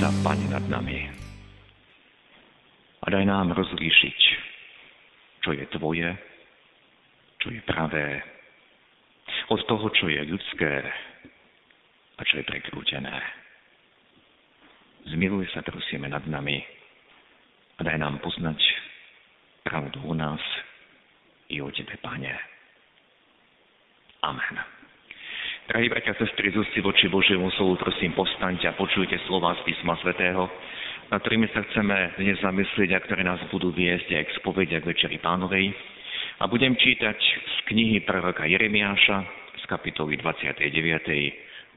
[0.00, 1.12] Sa, Pane, nad nami.
[3.04, 4.18] A daj nám rozlíšiť,
[5.44, 6.08] čo je Tvoje,
[7.44, 8.24] čo je pravé,
[9.52, 10.72] od toho, čo je ľudské
[12.16, 13.12] a čo je prekrútené.
[15.04, 16.64] Zmiluj sa, prosíme, nad nami
[17.76, 18.56] a daj nám poznať
[19.68, 20.40] pravdu o nás
[21.52, 22.32] i o Tebe, Pane.
[24.24, 24.79] Amen.
[25.70, 29.94] Drahí bratia a sestry, z voči Božiemu slovu, prosím, povstaňte a počujte slova z písma
[30.02, 30.50] svätého,
[31.14, 34.82] na ktorými sa chceme dnes zamyslieť a ktoré nás budú viesť aj k spovedi k
[34.82, 35.70] Večeri Pánovej.
[36.42, 39.22] A budem čítať z knihy proroka Jeremiáša
[39.62, 40.58] z kapitoly 29,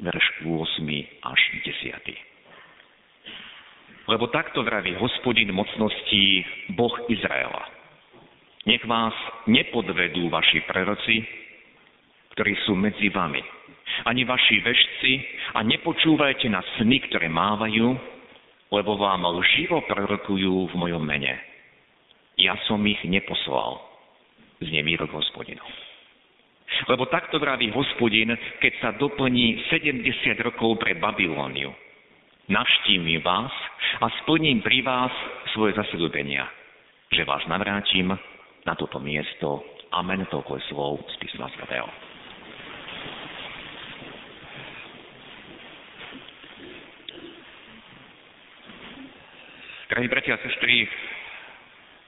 [0.02, 4.10] verš 8 až 10.
[4.10, 6.42] Lebo takto vraví hospodin mocností,
[6.74, 7.70] Boh Izraela.
[8.66, 9.14] Nech vás
[9.46, 11.44] nepodvedú vaši proroci,
[12.34, 13.46] ktorí sú medzi vami,
[14.06, 15.14] ani vaši vešci
[15.54, 17.94] a nepočúvajte na sny, ktoré mávajú,
[18.74, 21.38] lebo vám lživo prorokujú v mojom mene.
[22.42, 23.78] Ja som ich neposlal,
[24.58, 25.70] znie výrok hospodinov.
[26.90, 30.10] Lebo takto vraví hospodin, keď sa doplní 70
[30.42, 31.70] rokov pre Babilóniu.
[32.50, 33.54] Navštívim vás
[34.02, 35.14] a splním pri vás
[35.54, 36.44] svoje zasľúbenia,
[37.14, 38.12] že vás navrátim
[38.66, 39.64] na toto miesto.
[39.94, 42.13] Amen, toľko je slov z písma svätého.
[49.94, 50.90] Drahí bratia a sestry,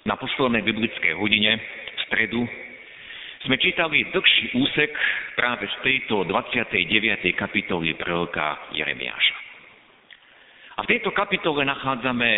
[0.09, 2.41] na poslednej biblickej hodine v stredu
[3.45, 4.89] sme čítali dlhší úsek
[5.37, 6.81] práve z tejto 29.
[7.37, 9.37] kapitoly proroka Jeremiáša.
[10.73, 12.29] A v tejto kapitole nachádzame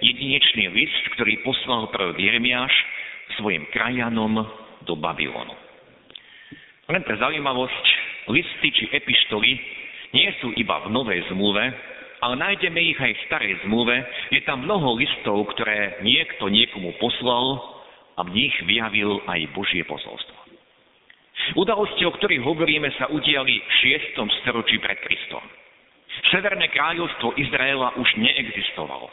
[0.00, 2.72] jedinečný list, ktorý poslal prorok Jeremiáš
[3.36, 4.40] svojim krajanom
[4.88, 5.52] do Babylonu.
[6.88, 7.84] Len pre zaujímavosť,
[8.32, 9.52] listy či epištoly
[10.16, 11.92] nie sú iba v Novej zmluve,
[12.24, 14.00] ale nájdeme ich aj v starej zmluve.
[14.32, 17.60] Je tam mnoho listov, ktoré niekto niekomu poslal
[18.16, 20.32] a v nich vyjavil aj Božie posolstvo.
[21.60, 23.72] Udalosti, o ktorých hovoríme, sa udiali v
[24.16, 24.16] 6.
[24.40, 25.44] storočí pred Kristom.
[26.32, 29.12] Severné kráľovstvo Izraela už neexistovalo.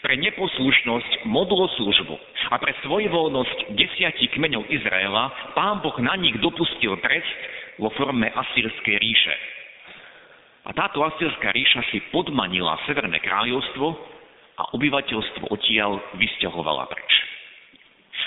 [0.00, 2.16] Pre neposlušnosť, modloslužbu
[2.48, 7.36] a pre svojvoľnosť desiatich kmeňov Izraela pán Boh na nich dopustil trest
[7.76, 9.34] vo forme Asýrskej ríše,
[10.64, 13.86] a táto Asýrská ríša si podmanila Severné kráľovstvo
[14.56, 17.12] a obyvateľstvo odtiaľ vysťahovala preč.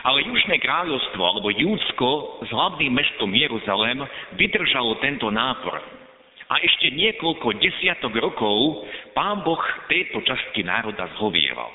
[0.06, 3.98] Ale Južné kráľovstvo, alebo Júdsko s hlavným mestom Jeruzalém
[4.38, 5.82] vydržalo tento nápor.
[6.48, 8.86] A ešte niekoľko desiatok rokov
[9.18, 9.60] pán Boh
[9.90, 11.74] tejto časti národa zhovieval.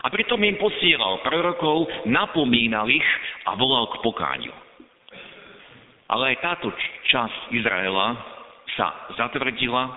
[0.00, 3.06] A pritom im posielal prorokov, napomínal ich
[3.46, 4.52] a volal k pokániu.
[6.10, 6.68] Ale aj táto
[7.06, 8.29] časť Izraela
[8.80, 9.92] sa zatvrdila,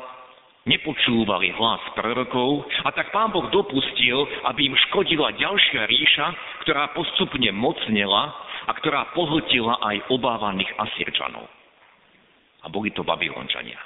[0.67, 6.25] nepočúvali hlas prorokov a tak pán Boh dopustil, aby im škodila ďalšia ríša,
[6.67, 8.35] ktorá postupne mocnela
[8.67, 11.47] a ktorá pohltila aj obávaných Asierčanov.
[12.63, 13.79] A boli to Babylončania.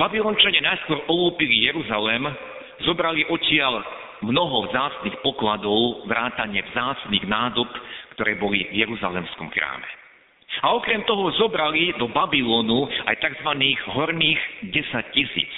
[0.00, 2.24] Babylončania najskôr olúpili Jeruzalém,
[2.88, 3.84] zobrali odtiaľ
[4.24, 7.68] mnoho vzácných pokladov, vrátane vzácných nádob,
[8.16, 10.03] ktoré boli v Jeruzalemskom chráme.
[10.62, 13.50] A okrem toho zobrali do Babylonu aj tzv.
[13.90, 15.50] horných 10 tisíc,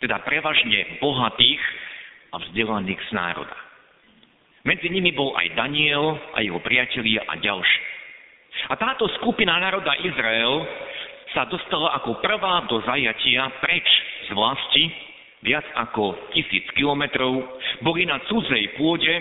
[0.00, 1.62] teda prevažne bohatých
[2.32, 3.58] a vzdelaných z národa.
[4.64, 7.82] Medzi nimi bol aj Daniel a jeho priatelia a ďalší.
[8.68, 10.64] A táto skupina národa Izrael
[11.32, 13.86] sa dostala ako prvá do zajatia preč
[14.28, 14.84] z vlasti,
[15.40, 17.40] viac ako tisíc kilometrov,
[17.80, 19.14] boli na cudzej pôde,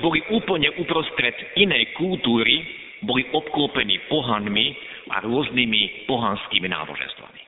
[0.00, 4.76] boli úplne uprostred inej kultúry, boli obklopení pohanmi
[5.12, 7.42] a rôznymi pohanskými náboženstvami.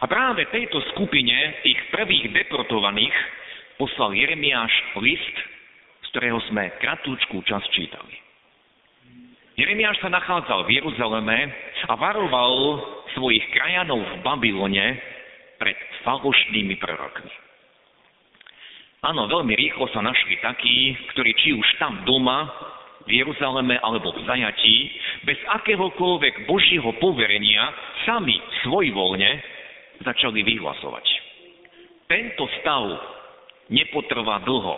[0.00, 1.36] A práve tejto skupine
[1.66, 3.12] tých prvých deportovaných
[3.76, 4.72] poslal Jeremiáš
[5.02, 5.36] list,
[6.02, 8.14] z ktorého sme kratúčkú časť čítali.
[9.52, 11.38] Jeremiáš sa nachádzal v Jeruzaleme
[11.84, 12.52] a varoval
[13.12, 14.96] svojich krajanov v Babylone
[15.60, 15.76] pred
[16.08, 17.32] falošnými prorokmi.
[19.02, 22.48] Áno, veľmi rýchlo sa našli takí, ktorí či už tam doma
[23.06, 24.76] v Jeruzaleme alebo v zajatí,
[25.26, 27.70] bez akéhokoľvek Božieho poverenia,
[28.06, 29.30] sami svojvoľne
[30.02, 31.06] začali vyhlasovať.
[32.10, 32.84] Tento stav
[33.70, 34.76] nepotrvá dlho.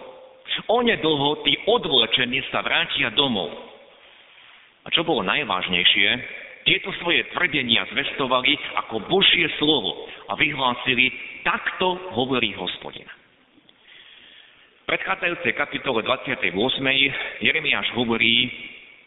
[0.71, 3.51] Onedlho tí odvlečení sa vrátia domov.
[4.85, 6.09] A čo bolo najvážnejšie,
[6.69, 11.13] tieto svoje tvrdenia zvestovali ako Božie slovo a vyhlásili,
[11.45, 13.09] takto hovorí hospodin.
[14.85, 16.53] V predchádzajúcej kapitole 28.
[17.41, 18.53] Jeremiáš hovorí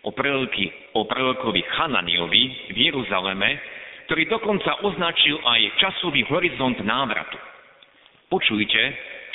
[0.02, 3.62] o, proroky, o prorokovi Hananiovi v Jeruzaleme,
[4.10, 7.38] ktorý dokonca označil aj časový horizont návratu.
[8.26, 8.82] Počujte,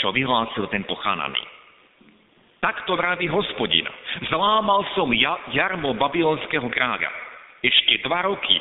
[0.02, 1.46] čo vyhlásil tento Hanani.
[2.58, 3.86] Takto vraví hospodin.
[4.26, 5.14] Zlámal som
[5.54, 7.06] jarmo babylonského kráľa.
[7.62, 8.58] Ešte dva roky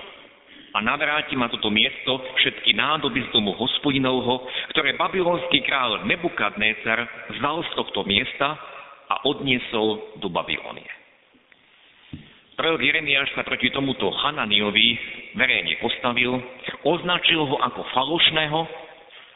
[0.72, 7.04] a navráti ma toto miesto všetky nádoby z domu hospodinovho, ktoré babylonský kráľ Nebukadnécar
[7.36, 8.56] vzal z tohto miesta
[9.12, 10.88] a odniesol do Babylonie.
[12.56, 14.96] Prorok Jeremiáš sa proti tomuto Hananiovi
[15.36, 16.40] verejne postavil,
[16.88, 18.60] označil ho ako falošného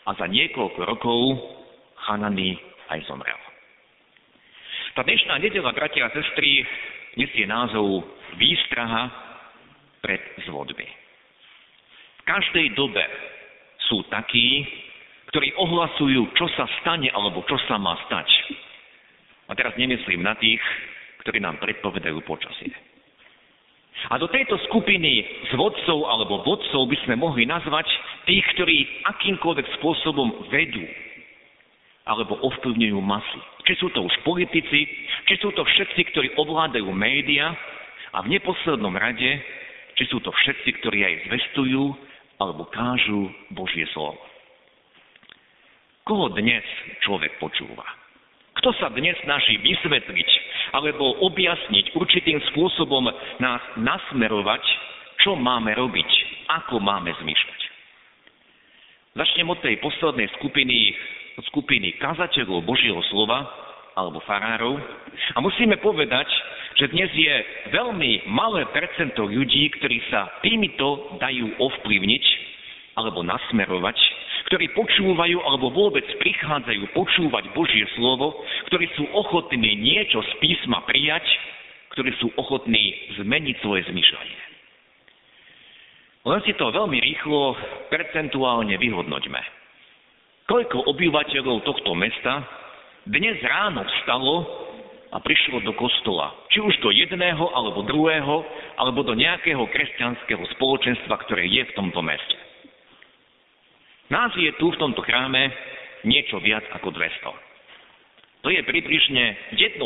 [0.07, 1.19] a za niekoľko rokov
[2.07, 2.55] Hanani
[2.95, 3.39] aj zomrel.
[4.95, 6.63] Tá dnešná nedela, bratia a sestry,
[7.19, 8.07] nesie názov
[8.39, 9.11] Výstraha
[9.99, 11.04] pred zvodmi
[12.25, 13.05] každej dobe
[13.85, 14.65] sú takí,
[15.29, 18.27] ktorí ohlasujú, čo sa stane alebo čo sa má stať.
[19.45, 20.61] A teraz nemyslím na tých,
[21.21, 22.73] ktorí nám predpovedajú počasie.
[24.11, 25.23] A do tejto skupiny
[25.55, 27.87] zvodcov alebo vodcov by sme mohli nazvať
[28.27, 30.83] tých, ktorí akýmkoľvek spôsobom vedú
[32.05, 33.41] alebo ovplyvňujú masy.
[33.65, 34.85] Či sú to už politici,
[35.25, 37.49] či sú to všetci, ktorí ovládajú média
[38.13, 39.41] a v neposlednom rade,
[39.97, 41.97] či sú to všetci, ktorí aj zvestujú
[42.39, 44.19] alebo kážu Božie slovo.
[46.05, 46.61] Koho dnes
[47.01, 47.85] človek počúva?
[48.61, 50.29] Kto sa dnes snaží vysvetliť
[50.77, 53.09] alebo objasniť určitým spôsobom
[53.41, 54.63] nás nasmerovať,
[55.23, 56.09] čo máme robiť,
[56.49, 57.61] ako máme zmýšľať?
[59.15, 60.91] Začnem od tej poslednej skupiny,
[61.49, 63.47] skupiny kazateľov Božieho slova
[63.95, 64.75] alebo farárov.
[65.33, 66.27] A musíme povedať,
[66.75, 67.35] že dnes je
[67.71, 72.25] veľmi malé percento ľudí, ktorí sa týmito dajú ovplyvniť
[72.99, 73.95] alebo nasmerovať,
[74.51, 81.23] ktorí počúvajú alebo vôbec prichádzajú počúvať Božie slovo, ktorí sú ochotní niečo z písma prijať,
[81.95, 82.91] ktorí sú ochotní
[83.23, 84.39] zmeniť svoje zmyšľanie.
[86.25, 87.55] Len si to veľmi rýchlo
[87.87, 89.41] percentuálne vyhodnoťme.
[90.49, 92.43] Koľko obyvateľov tohto mesta
[93.05, 94.64] dnes ráno vstalo
[95.11, 96.33] a prišlo do kostola.
[96.49, 98.35] Či už do jedného, alebo druhého,
[98.79, 102.37] alebo do nejakého kresťanského spoločenstva, ktoré je v tomto meste.
[104.09, 105.49] Nás je tu v tomto chráme
[106.05, 108.45] niečo viac ako 200.
[108.45, 109.81] To je približne 1%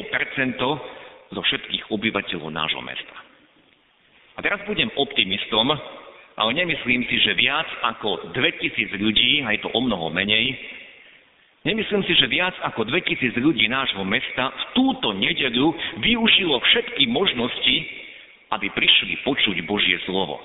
[1.32, 3.16] zo všetkých obyvateľov nášho mesta.
[4.36, 5.72] A teraz budem optimistom,
[6.36, 10.56] ale nemyslím si, že viac ako 2000 ľudí, a je to o mnoho menej,
[11.68, 17.78] Nemyslím si, že viac ako 2000 ľudí nášho mesta v túto nedeľu využilo všetky možnosti,
[18.56, 20.40] aby prišli počuť Božie slovo.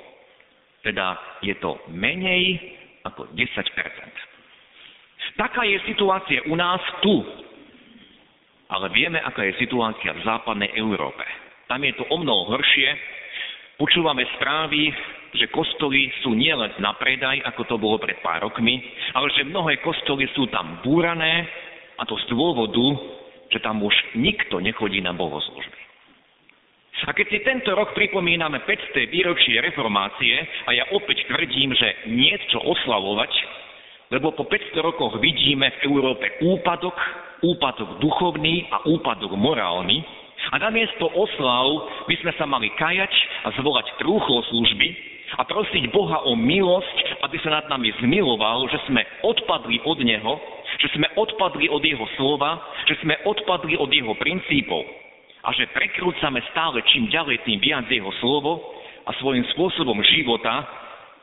[0.83, 2.59] Teda je to menej
[3.07, 4.35] ako 10%
[5.35, 7.15] Taká je situácia u nás tu.
[8.71, 11.23] Ale vieme, aká je situácia v západnej Európe.
[11.67, 12.91] Tam je to o mnoho horšie.
[13.79, 14.95] Počúvame správy
[15.35, 18.79] že kostoly sú nielen na predaj, ako to bolo pred pár rokmi,
[19.19, 21.47] ale že mnohé kostoly sú tam búrané
[21.99, 22.87] a to z dôvodu,
[23.51, 25.83] že tam už nikto nechodí na bohoslužby.
[27.05, 29.11] A keď si tento rok pripomíname 500.
[29.11, 33.33] výročie reformácie, a ja opäť tvrdím, že nie čo oslavovať,
[34.15, 36.95] lebo po 500 rokoch vidíme v Európe úpadok,
[37.43, 40.01] úpadok duchovný a úpadok morálny,
[40.53, 43.13] a namiesto oslav by sme sa mali kajať
[43.49, 48.79] a zvolať trúchlo služby, a prosiť Boha o milosť, aby sa nad nami zmiloval, že
[48.87, 50.35] sme odpadli od Neho,
[50.79, 54.83] že sme odpadli od Jeho slova, že sme odpadli od Jeho princípov
[55.45, 58.63] a že prekrúcame stále čím ďalej tým viac Jeho slovo
[59.05, 60.65] a svojím spôsobom života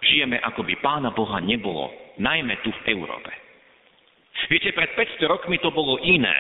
[0.02, 3.32] žijeme, ako by Pána Boha nebolo, najmä tu v Európe.
[4.50, 6.34] Viete, pred 500 rokmi to bolo iné.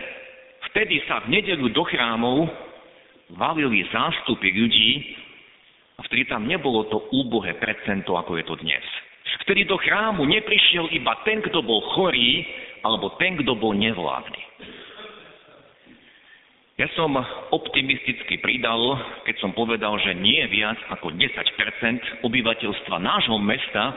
[0.71, 2.49] Vtedy sa v nedeľu do chrámov
[3.37, 5.15] valili zástupy ľudí,
[5.99, 8.85] vtedy tam nebolo to úbohé percento, ako je to dnes.
[9.47, 12.45] Vtedy do chrámu neprišiel iba ten, kto bol chorý,
[12.83, 14.43] alebo ten, kto bol nevládny.
[16.81, 17.13] Ja som
[17.53, 18.81] optimisticky pridal,
[19.29, 23.93] keď som povedal, že nie viac ako 10% obyvateľstva nášho mesta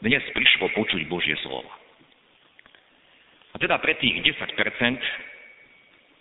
[0.00, 1.68] dnes prišlo počuť Božie slovo.
[3.52, 4.32] A teda pre tých 10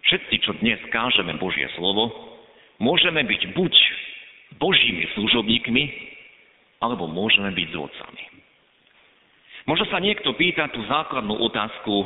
[0.04, 2.12] všetci, čo dnes kážeme Božie slovo,
[2.80, 3.74] môžeme byť buď
[4.58, 5.84] Božími služobníkmi,
[6.80, 8.24] alebo môžeme byť zvodcami.
[9.66, 12.06] Možno sa niekto pýta tú základnú otázku,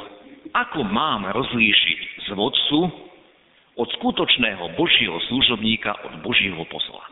[0.55, 2.79] ako mám rozlíšiť zvodcu
[3.75, 7.03] od skutočného Božieho služobníka, od Božieho posla.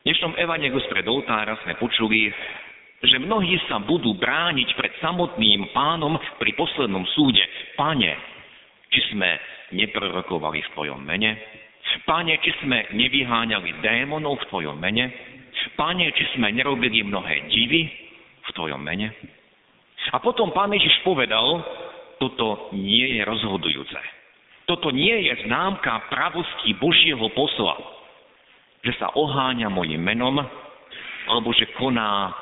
[0.00, 2.32] V dnešnom evanegu spred oltára sme počuli,
[3.04, 7.42] že mnohí sa budú brániť pred samotným pánom pri poslednom súde.
[7.76, 8.12] Pane,
[8.88, 9.36] či sme
[9.76, 11.36] neprorokovali v Tvojom mene?
[12.06, 15.10] Pane, či sme nevyháňali démonov v Tvojom mene?
[15.76, 17.88] Pane, či sme nerobili mnohé divy
[18.44, 19.12] v Tvojom mene?
[20.10, 21.60] A potom pán Ježiš povedal,
[22.16, 24.00] toto nie je rozhodujúce.
[24.64, 27.76] Toto nie je známka pravosti Božieho posla,
[28.80, 30.40] že sa oháňa mojim menom,
[31.28, 32.32] alebo že koná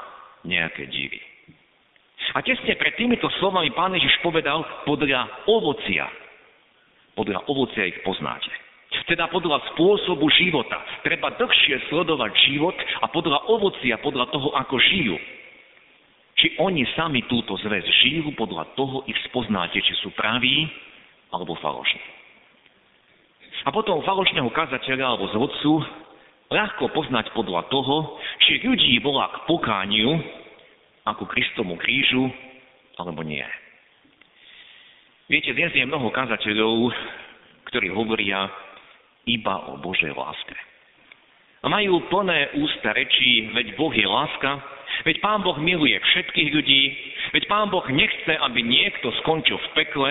[0.47, 1.19] nejaké divy.
[2.37, 6.07] A tesne pred týmito slovami pán Ježiš povedal, podľa ovocia,
[7.17, 8.68] podľa ovocia ich poznáte.
[8.89, 10.81] Teda podľa spôsobu života.
[11.05, 15.17] Treba dlhšie sledovať život a podľa ovocia, podľa toho, ako žijú.
[16.39, 20.69] Či oni sami túto zväz žijú, podľa toho ich spoznáte, či sú praví
[21.33, 22.01] alebo falošní.
[23.67, 25.73] A potom falošného kazateľa alebo zvodcu
[26.49, 28.17] ľahko poznať podľa toho,
[28.47, 30.17] či ľudí volá k pokániu,
[31.05, 32.29] ako Kristomu krížu,
[32.97, 33.45] alebo nie.
[35.29, 36.89] Viete, dnes je mnoho kazateľov,
[37.69, 38.49] ktorí hovoria
[39.29, 40.57] iba o Božej láske.
[41.63, 44.63] A majú plné ústa rečí, veď Boh je láska,
[45.05, 46.83] veď Pán Boh miluje všetkých ľudí,
[47.35, 50.11] veď Pán Boh nechce, aby niekto skončil v pekle.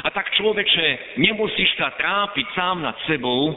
[0.00, 3.52] A tak človeče, nemusíš sa trápiť sám nad sebou,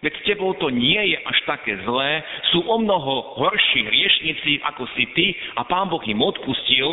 [0.00, 4.88] veď s tebou to nie je až také zlé, sú o mnoho horší hriešnici ako
[4.96, 6.88] si ty a Pán Boh im odpustil,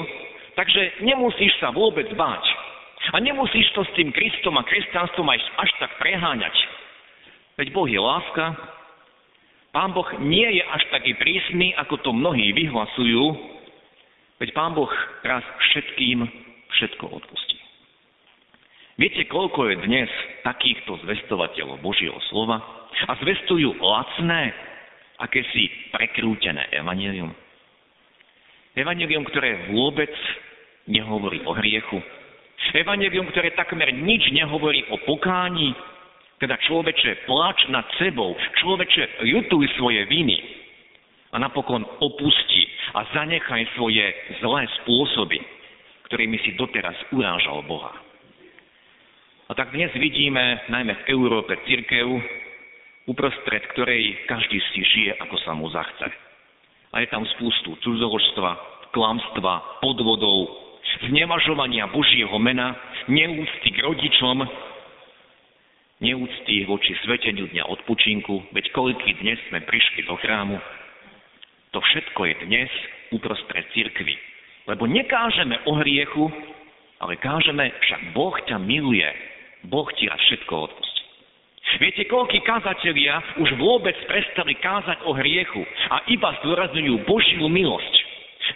[0.59, 2.43] takže nemusíš sa vôbec báť.
[3.15, 6.51] A nemusíš to s tým Kristom a kresťanstvom aj až tak preháňať.
[7.59, 8.55] Veď Boh je láska,
[9.75, 13.35] Pán Boh nie je až taký prísny, ako to mnohí vyhlasujú,
[14.39, 14.87] veď Pán Boh
[15.27, 16.23] raz všetkým
[16.71, 17.59] všetko odpustí.
[18.95, 20.09] Viete, koľko je dnes
[20.47, 22.63] takýchto zvestovateľov Božieho slova
[22.95, 24.55] a zvestujú lacné,
[25.19, 27.35] akési prekrútené evanelium?
[28.71, 30.11] Evanelium, ktoré vôbec
[30.87, 31.99] nehovorí o hriechu.
[32.71, 35.98] Evanelium, ktoré takmer nič nehovorí o pokání,
[36.39, 40.39] teda človeče plač nad sebou, človeče ľutuj svoje viny
[41.29, 42.63] a napokon opusti
[42.95, 44.07] a zanechaj svoje
[44.39, 45.39] zlé spôsoby,
[46.09, 47.91] ktorými si doteraz urážal Boha.
[49.49, 52.07] A tak dnes vidíme, najmä v Európe, církev,
[53.09, 56.07] uprostred ktorej každý si žije, ako sa mu zachce.
[56.93, 58.49] A je tam spústu cudzoložstva,
[58.93, 60.49] klamstva, podvodov,
[61.09, 62.73] znevažovania Božieho mena,
[63.09, 64.45] neúcty k rodičom,
[65.99, 70.55] neúcty voči sveteniu dňa odpočinku, veď koľký dnes sme prišli do chrámu.
[71.75, 72.71] To všetko je dnes
[73.11, 74.15] uprostred cirkvy.
[74.65, 76.31] Lebo nekážeme o hriechu,
[77.03, 79.07] ale kážeme, však Boh ťa miluje,
[79.67, 81.03] Boh ti raz všetko odpustí.
[81.77, 85.61] Viete, koľkí kázatelia už vôbec prestali kázať o hriechu
[85.93, 87.93] a iba zdôrazňujú Božiu milosť.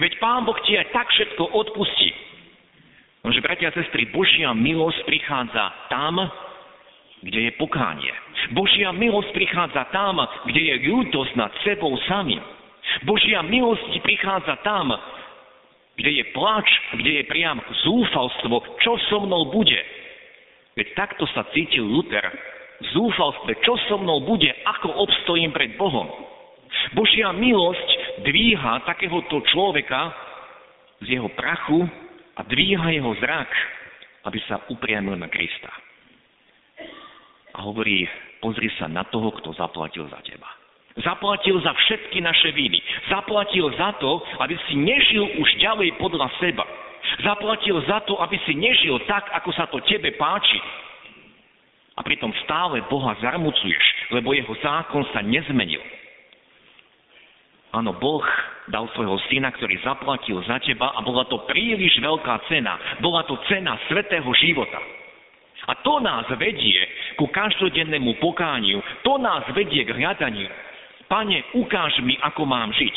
[0.01, 2.09] Veď Pán Boh ti aj tak všetko odpustí.
[3.21, 6.17] Nože, bratia a sestry, Božia milosť prichádza tam,
[7.23, 8.11] kde je pokánie.
[8.51, 12.43] Božia milosť prichádza tam, kde je ľútosť nad sebou samým.
[13.07, 14.91] Božia milosť prichádza tam,
[15.95, 16.67] kde je plač,
[16.99, 19.79] kde je priam zúfalstvo, čo so mnou bude.
[20.75, 22.27] Veď takto sa cítil Luther
[22.81, 26.09] v zúfalstve, čo so mnou bude, ako obstojím pred Bohom.
[26.97, 30.11] Božia milosť dvíha takéhoto človeka
[31.05, 31.87] z jeho prachu
[32.35, 33.47] a dvíha jeho zrak,
[34.27, 35.71] aby sa upriamil na Krista.
[37.53, 38.05] A hovorí,
[38.41, 40.49] pozri sa na toho, kto zaplatil za teba.
[40.99, 42.77] Zaplatil za všetky naše viny.
[43.09, 46.65] Zaplatil za to, aby si nežil už ďalej podľa seba
[47.21, 50.57] Zaplatil za to, aby si nežil tak, ako sa to tebe páči.
[51.93, 55.83] A pritom stále Boha zarmucuješ, lebo jeho zákon sa nezmenil.
[57.73, 58.25] Áno, Boh
[58.69, 62.77] dal svojho syna, ktorý zaplatil za teba a bola to príliš veľká cena.
[63.01, 64.77] Bola to cena svetého života.
[65.63, 66.79] A to nás vedie
[67.15, 68.83] ku každodennému pokániu.
[69.07, 70.49] To nás vedie k hľadaniu.
[71.07, 72.95] Pane, ukáž mi, ako mám žiť.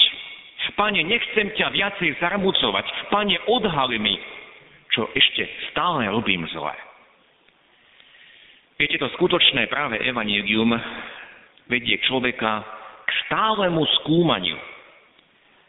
[0.74, 3.12] Pane, nechcem ťa viacej zarmucovať.
[3.14, 4.18] Pane, odhali mi,
[4.90, 6.74] čo ešte stále robím zle.
[8.76, 10.74] Viete, to skutočné práve evanelium
[11.70, 12.66] vedie človeka
[13.06, 14.58] k stálemu skúmaniu.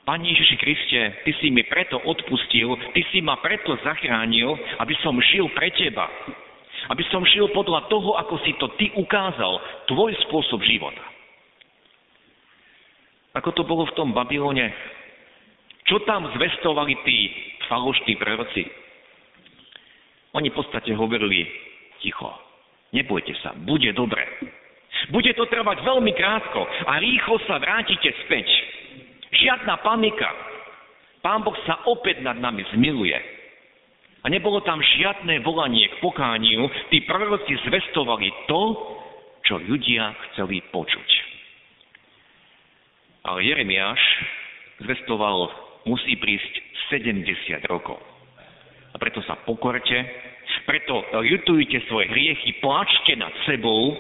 [0.08, 5.20] Pane Ježiši Kriste, Ty si mi preto odpustil, Ty si ma preto zachránil, aby som
[5.20, 6.08] žil pre Teba.
[6.88, 9.54] Aby som žil podľa toho, ako si to Ty ukázal,
[9.92, 11.04] Tvoj spôsob života.
[13.38, 14.74] Ako to bolo v tom Babylone?
[15.86, 17.18] Čo tam zvestovali tí
[17.70, 18.66] falošní proroci?
[20.36, 21.48] Oni v podstate hovorili
[22.02, 22.34] ticho.
[22.92, 24.26] Nebojte sa, bude dobre.
[25.14, 28.48] Bude to trvať veľmi krátko a rýchlo sa vrátite späť.
[29.32, 30.30] Žiadna panika.
[31.22, 33.37] Pán Boh sa opäť nad nami zmiluje.
[34.24, 36.68] A nebolo tam žiadne volanie k pokániu.
[36.90, 38.62] Tí proroci zvestovali to,
[39.46, 41.10] čo ľudia chceli počuť.
[43.28, 44.02] Ale Jeremiáš
[44.84, 45.52] zvestoval,
[45.88, 46.54] musí prísť
[46.92, 48.00] 70 rokov.
[48.92, 50.04] A preto sa pokorte,
[50.68, 53.96] preto ľutujte svoje hriechy, pláčte nad sebou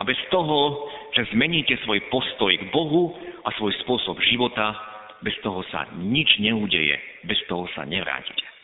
[0.00, 3.12] a bez toho, že zmeníte svoj postoj k Bohu
[3.44, 4.72] a svoj spôsob života,
[5.20, 6.96] bez toho sa nič neudeje,
[7.28, 8.55] bez toho sa nevrátite.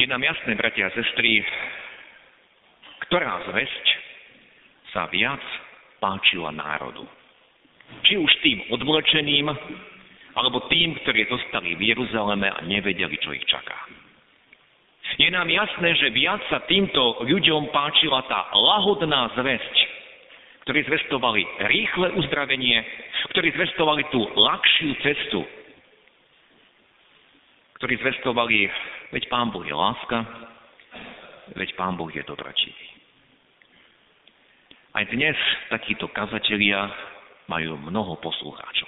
[0.00, 1.44] Je nám jasné, bratia a sestry,
[3.08, 3.86] ktorá zväzť
[4.96, 5.44] sa viac
[6.00, 7.04] páčila národu.
[8.08, 9.52] Či už tým odvlečeným,
[10.32, 13.76] alebo tým, ktorí zostali v Jeruzaleme a nevedeli, čo ich čaká.
[15.20, 19.76] Je nám jasné, že viac sa týmto ľuďom páčila tá lahodná zväzť,
[20.64, 22.80] ktorí zvestovali rýchle uzdravenie,
[23.36, 25.44] ktorí zvestovali tú ľahšiu cestu,
[27.82, 28.70] ktorí zvestovali,
[29.10, 30.22] veď Pán Boh je láska,
[31.58, 32.86] veď Pán Boh je dobročivý.
[34.94, 35.34] Aj dnes
[35.66, 36.86] takíto kazatelia
[37.50, 38.86] majú mnoho poslucháčov.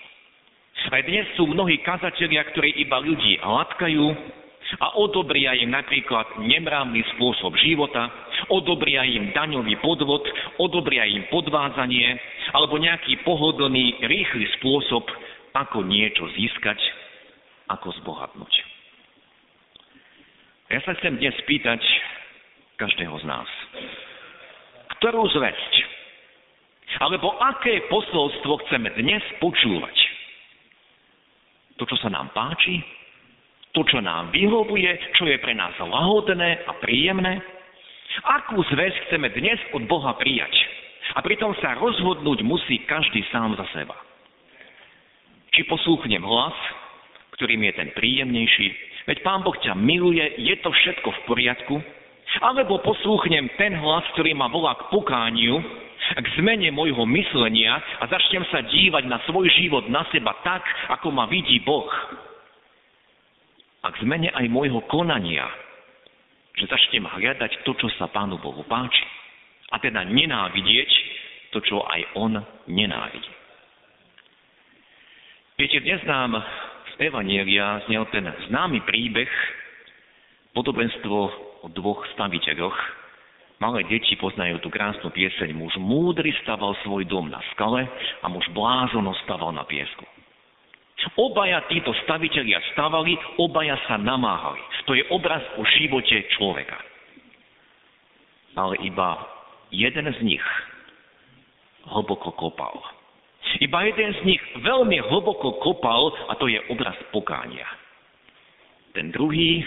[0.95, 4.07] Aj dnes sú mnohí kazatelia, ktorí iba ľudí hladkajú
[4.79, 8.15] a odobria im napríklad nemrávny spôsob života,
[8.47, 10.23] odobria im daňový podvod,
[10.63, 12.15] odobria im podvádzanie
[12.55, 15.03] alebo nejaký pohodlný, rýchly spôsob,
[15.51, 16.79] ako niečo získať,
[17.75, 18.74] ako zbohatnúť.
[20.73, 21.81] Ja sa chcem dnes spýtať
[22.81, 23.49] každého z nás.
[25.01, 25.73] Ktorú zväzť
[27.03, 29.97] alebo aké posolstvo chceme dnes počúvať?
[31.75, 32.79] To, čo sa nám páči?
[33.75, 35.19] To, čo nám vyhovuje?
[35.19, 37.43] Čo je pre nás lahodné a príjemné?
[38.23, 40.55] Akú zväz chceme dnes od Boha prijať?
[41.19, 43.99] A pritom sa rozhodnúť musí každý sám za seba.
[45.51, 46.55] Či poslúchnem hlas,
[47.35, 48.67] ktorým je ten príjemnejší,
[49.11, 51.77] veď Pán Boh ťa miluje, je to všetko v poriadku,
[52.41, 55.59] alebo poslúchnem ten hlas, ktorý ma volá k pokániu,
[56.15, 61.11] k zmene môjho myslenia a začnem sa dívať na svoj život, na seba tak, ako
[61.11, 61.89] ma vidí Boh.
[63.85, 65.45] A k zmene aj môjho konania,
[66.55, 69.05] že začnem hľadať to, čo sa Pánu Bohu páči.
[69.75, 70.91] A teda nenávidieť
[71.51, 72.33] to, čo aj On
[72.71, 73.33] nenávidí.
[75.55, 76.35] Viete, dnes nám
[76.95, 79.31] z Evanielia znel ten známy príbeh,
[80.55, 81.19] podobenstvo
[81.65, 83.05] o dvoch staviteľoch,
[83.63, 85.55] Malé deti poznajú tú krásnu pieseň.
[85.55, 87.87] Muž múdry staval svoj dom na skale
[88.21, 90.03] a muž blázono staval na piesku.
[91.17, 94.61] Obaja títo stavitelia stavali, obaja sa namáhali.
[94.85, 96.77] To je obraz o živote človeka.
[98.59, 99.23] Ale iba
[99.71, 100.45] jeden z nich
[101.89, 102.94] hlboko kopal.
[103.63, 107.67] Iba jeden z nich veľmi hlboko kopal a to je obraz pokánia.
[108.95, 109.63] Ten druhý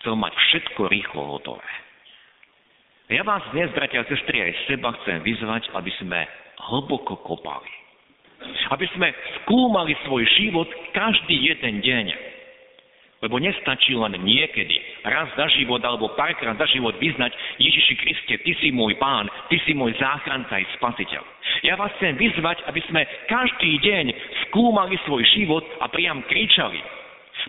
[0.00, 1.70] chcel mať všetko rýchlo hotové.
[3.12, 6.20] Ja vás dnes, bratia a sestry, aj seba chcem vyzvať, aby sme
[6.72, 7.68] hlboko kopali.
[8.72, 9.12] Aby sme
[9.44, 10.64] skúmali svoj život
[10.96, 12.06] každý jeden deň.
[13.22, 17.30] Lebo nestačí len niekedy, raz za život alebo párkrát za život vyznať
[17.62, 21.22] Ježiši Kriste, Ty si môj pán, Ty si môj záchranca aj spasiteľ.
[21.62, 24.06] Ja vás chcem vyzvať, aby sme každý deň
[24.50, 26.82] skúmali svoj život a priam kričali.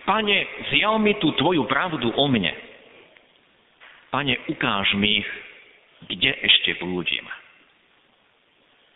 [0.06, 2.54] Pane, zjav mi tú Tvoju pravdu o mne.
[4.14, 5.26] Pane, ukáž mi,
[6.06, 7.26] kde ešte blúdim.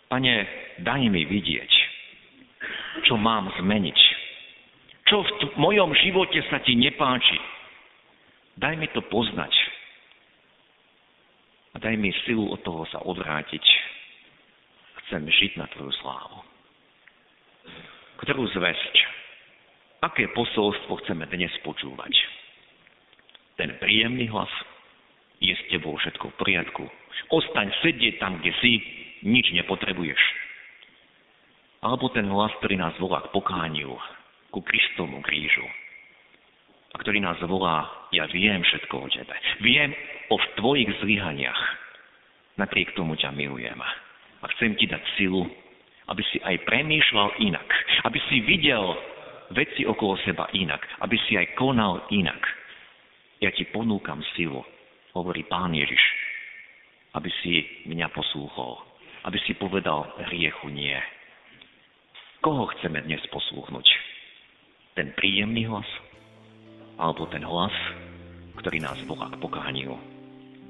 [0.09, 0.47] Pane,
[0.79, 1.73] daj mi vidieť,
[3.03, 4.08] čo mám zmeniť.
[5.09, 7.41] Čo v t- mojom živote sa ti nepáči.
[8.61, 9.53] Daj mi to poznať.
[11.73, 13.65] A daj mi silu od toho sa odvrátiť.
[15.05, 16.45] Chcem žiť na Tvoju slávu.
[18.21, 18.95] Ktorú zväzť?
[20.05, 22.13] Aké posolstvo chceme dnes počúvať?
[23.57, 24.51] Ten príjemný hlas?
[25.39, 26.85] je s tebou všetko v poriadku.
[27.31, 28.83] Ostaň sedieť tam, kde si,
[29.23, 30.19] nič nepotrebuješ.
[31.79, 33.95] Alebo ten hlas, ktorý nás volá k pokániu,
[34.53, 35.65] ku Kristovu krížu.
[36.93, 37.85] A ktorý nás volá,
[38.17, 39.35] ja viem všetko o tebe.
[39.61, 39.93] Viem
[40.33, 41.61] o tvojich zlyhaniach.
[42.57, 43.77] Napriek tomu ťa milujem.
[43.79, 45.45] A chcem ti dať silu,
[46.09, 47.69] aby si aj premýšľal inak.
[48.09, 48.97] Aby si videl
[49.53, 50.81] veci okolo seba inak.
[51.05, 52.41] Aby si aj konal inak.
[53.45, 54.65] Ja ti ponúkam silu,
[55.15, 56.03] hovorí Pán Ježiš,
[57.15, 58.83] aby si mňa poslúchol,
[59.23, 60.99] aby si povedal hriechu nie.
[62.43, 63.87] Koho chceme dnes poslúchnuť?
[64.99, 65.87] Ten príjemný hlas?
[66.99, 67.71] Alebo ten hlas,
[68.59, 69.95] ktorý nás volá k pokániu.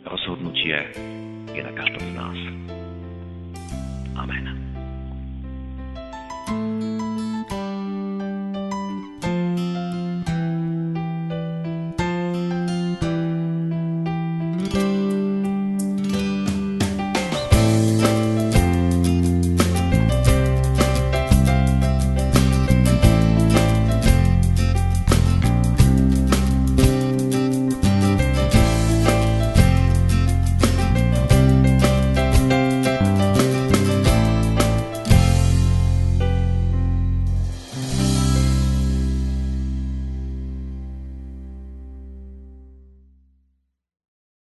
[0.04, 0.84] Rozhodnutie
[1.48, 2.38] je na každom z nás.
[4.20, 4.67] Amen.